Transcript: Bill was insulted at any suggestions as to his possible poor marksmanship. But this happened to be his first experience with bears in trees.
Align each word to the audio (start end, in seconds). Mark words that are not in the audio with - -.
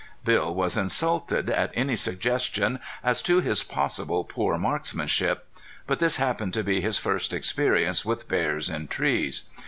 Bill 0.25 0.55
was 0.55 0.77
insulted 0.77 1.47
at 1.47 1.69
any 1.75 1.95
suggestions 1.95 2.79
as 3.03 3.21
to 3.21 3.39
his 3.39 3.61
possible 3.61 4.23
poor 4.23 4.57
marksmanship. 4.57 5.47
But 5.85 5.99
this 5.99 6.15
happened 6.17 6.55
to 6.55 6.63
be 6.63 6.81
his 6.81 6.97
first 6.97 7.33
experience 7.33 8.03
with 8.03 8.27
bears 8.27 8.67
in 8.67 8.87
trees. 8.87 9.43